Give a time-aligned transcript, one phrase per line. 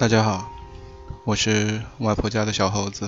[0.00, 0.50] 大家好，
[1.24, 3.06] 我是外婆家的小猴子。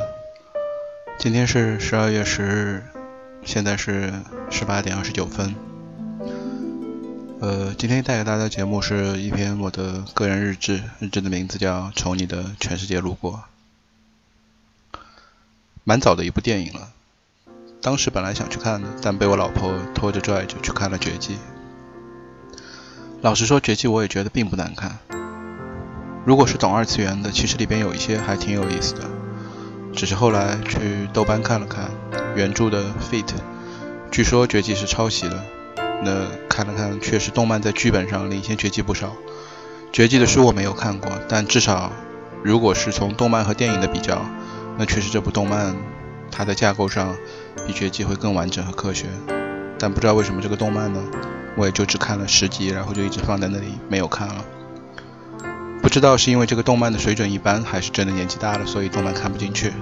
[1.18, 2.84] 今天是十二月十日，
[3.46, 4.12] 现在是
[4.50, 5.54] 十八点二十九分。
[7.40, 13.44] 呃，今天带给大家的节目是一篇我的个人日志，日志的名字叫《从你的全世界路过》。
[15.84, 16.90] 蛮早的一部电影了，
[17.80, 21.36] 当时本来想去看的，但被我老婆拖着拽着去看了《绝技》。
[23.22, 24.98] 老实说，《绝技》我也觉得并不难看。
[26.24, 29.00] 如果是懂二次元的，其实里边有一些还挺有意思的。
[29.92, 31.90] 只是后来去豆瓣看了看
[32.34, 33.24] 原著的《Feat》，
[34.10, 35.42] 据说《绝技》是抄袭的。
[36.04, 39.08] 那看了看，确实动漫在剧本上领先《绝技》不少。
[39.92, 41.92] 《绝技》的书我没有看过，但至少
[42.42, 44.24] 如果是从动漫和电影的比较，
[44.78, 45.76] 那确实这部动漫
[46.30, 47.14] 它的架构上
[47.66, 49.06] 比《绝技》会更完整和科学。
[49.78, 51.02] 但不知道为什么这个动漫呢，
[51.56, 54.44] 我也就只看了十集，然后就一直放在那里没有看了。
[55.92, 59.74] 不知道是因为这个动漫的水准一般，还是真的年纪大了，所以动漫看不进去。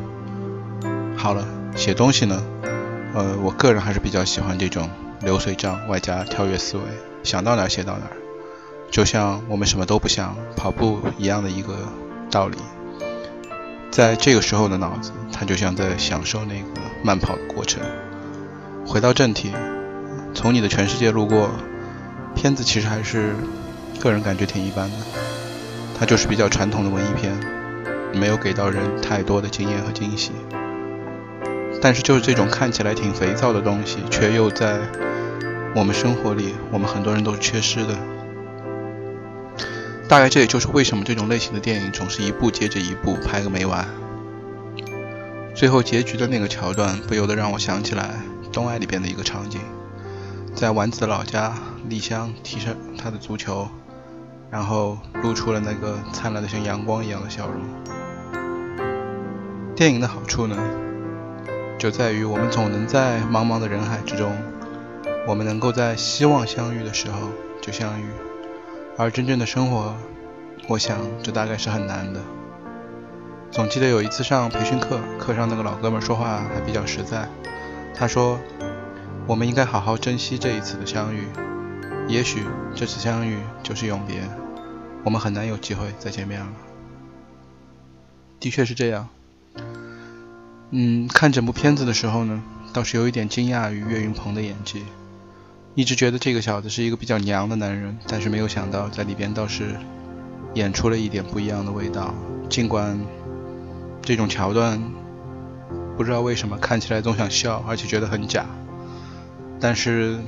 [1.16, 2.42] 好了，写东西呢，
[3.14, 6.83] 呃，我个人还是比较喜欢这种流水账外加跳跃思维，
[7.22, 8.16] 想到哪儿写到哪儿，
[8.91, 11.77] 就像我们什么都不想跑步一样的一个
[12.28, 12.56] 道理。
[13.92, 17.81] 在这个时候的脑子，它就像在享受那个慢跑的过程。
[18.84, 19.53] 回到正题，
[20.34, 21.50] 从你的全世界路过，
[22.34, 23.36] 片子其实还是
[24.00, 24.97] 个人感觉挺一般的。
[26.01, 27.31] 它就是比较传统的文艺片，
[28.15, 30.33] 没有给到人太多的惊艳和惊喜。
[31.83, 34.81] 但是就是这种看起来挺肥皂的东西，却又在
[35.77, 37.98] 我们生活里，我们很多人都是缺失的。
[40.09, 43.87] 大概这也就是为什么这种类型的电影总是一部接着一部拍个没完。
[45.55, 49.61] 最后结局的那个桥段，不由得让我想起来《东爱》里边的一个场景，
[50.55, 51.53] 在丸子的老家，
[51.91, 53.69] 丽香提着他的足球。
[54.51, 57.62] 然后露出了那个灿烂的像阳光一样的笑容。
[59.77, 60.56] 电影的好处呢，
[61.79, 64.37] 就在于我们总能在茫茫的人海之中，
[65.27, 67.28] 我们能够在希望相遇的时候
[67.62, 68.05] 就相遇。
[68.99, 69.94] 而真正的生活，
[70.69, 72.21] 我想这大概是很难的。
[73.50, 77.28] 总记得有一次上培训课，课上那个老哥们说话还比较实在。
[77.94, 78.39] 他说
[79.27, 81.25] ：“我们应该好好珍惜这一次的相遇。”
[82.06, 82.44] 也许
[82.75, 84.21] 这次相遇就是永别，
[85.05, 86.47] 我们很难有机会再见面了。
[88.38, 89.09] 的确是这样。
[90.71, 94.84] 嗯，看整部片子的时候呢，倒是有一点惊讶于岳云鹏的演技。
[95.75, 99.77] 一直觉得这个小子是一个比较娘的男人，但是没有想到在里边倒是
[100.55, 102.15] 演出了一点不一样的味道。
[102.49, 103.00] 尽管
[104.03, 104.83] 这种桥段
[105.97, 108.47] 不知道为什么看起来总想笑，而且觉得很假，
[109.60, 110.19] 但是。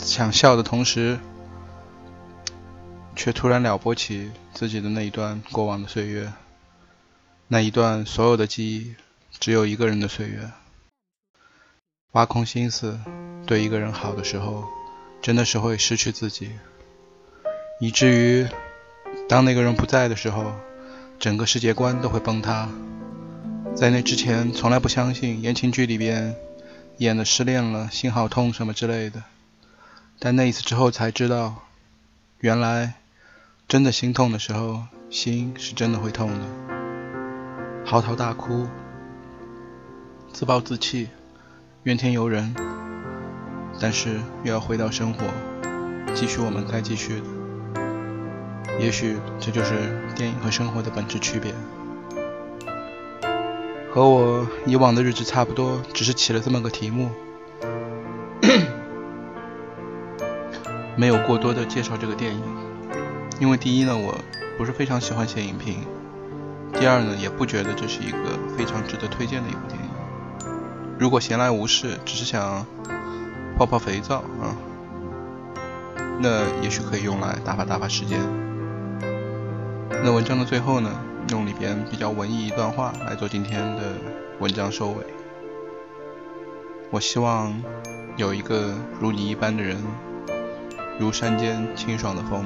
[0.00, 1.18] 想笑的同时，
[3.18, 6.32] 却突然撩拨起自己的那一段过往的岁月，
[7.48, 8.94] 那一段所有的记忆，
[9.40, 10.48] 只有一个人的岁月。
[12.12, 13.00] 挖空心思
[13.44, 14.64] 对一个人好的时候，
[15.20, 16.52] 真的是会失去自己，
[17.80, 18.46] 以至于
[19.28, 20.52] 当那个人不在的时候，
[21.18, 22.68] 整个世界观都会崩塌。
[23.74, 26.36] 在那之前，从来不相信言情剧里边
[26.98, 29.24] 演的失恋了，心好痛什么之类的。
[30.20, 31.64] 但那一次之后才知道，
[32.38, 32.94] 原来
[33.68, 36.38] 真的心痛的时候，心是真的会痛的。
[37.84, 38.66] 嚎啕大哭，
[40.32, 41.10] 自暴自弃，
[41.82, 42.54] 怨天尤人，
[43.78, 45.26] 但是又要回到生活，
[46.14, 47.26] 继续我们该继续的。
[48.80, 51.52] 也许这就是电影和生活的本质区别。
[53.92, 57.10] 和我以往的日子差不多，只是起了这么个题目。
[60.96, 62.42] 没有过多的介绍这个电影，
[63.40, 64.18] 因为第一呢，我
[64.56, 65.76] 不是非常喜欢写影评；
[66.72, 69.88] 第二呢，也不觉得这是一个非常值得推荐的一部电影。
[70.98, 72.66] 如果闲来无事，只是想
[73.56, 74.56] 泡泡肥皂啊，
[76.20, 78.18] 那也许可以用来打发打发时间。
[80.02, 80.90] 那文章的最后呢，
[81.30, 83.82] 用里边比较文艺一段话来做今天的
[84.40, 85.06] 文章收尾。
[86.90, 87.54] 我希望
[88.16, 89.76] 有一个如你一般的人。
[91.00, 92.44] 如山间清爽的风，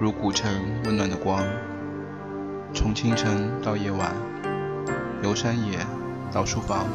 [0.00, 0.48] 如古城
[0.84, 1.44] 温暖的光。
[2.72, 4.14] 从清晨到夜晚，
[5.24, 5.78] 由山野
[6.30, 6.86] 到书房，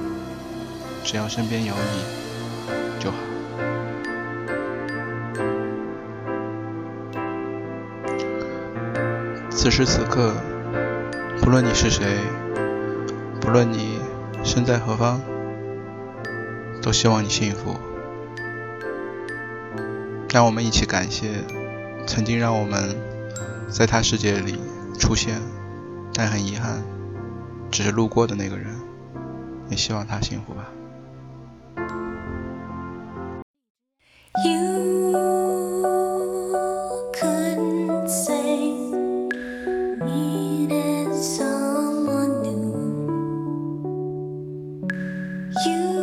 [1.03, 3.17] 只要身边有你就好。
[9.49, 10.35] 此时此刻，
[11.41, 12.19] 不论你是谁，
[13.41, 13.99] 不论你
[14.45, 15.19] 身在何方，
[16.81, 17.75] 都希望你幸福。
[20.31, 21.44] 让我们一起感谢
[22.05, 22.95] 曾经让我们
[23.69, 24.59] 在他世界里
[25.00, 25.41] 出现，
[26.13, 26.83] 但很遗憾，
[27.71, 28.67] 只是路过的那个人，
[29.69, 30.69] 也希望他幸福吧。
[45.65, 46.02] you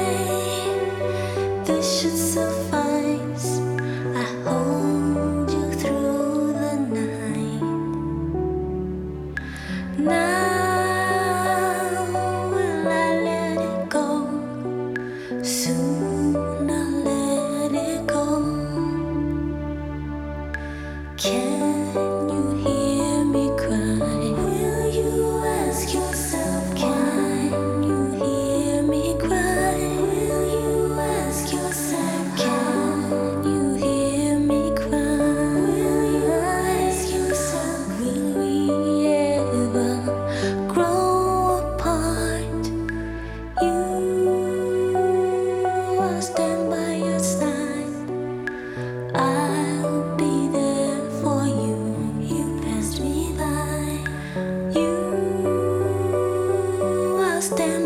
[57.51, 57.80] stand